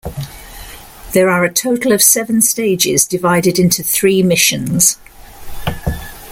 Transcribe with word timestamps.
There 1.13 1.29
are 1.29 1.43
a 1.43 1.53
total 1.53 1.91
of 1.91 2.01
seven 2.01 2.41
stages, 2.41 3.05
divided 3.05 3.59
into 3.59 3.83
three 3.83 4.23
Missions. 4.23 4.97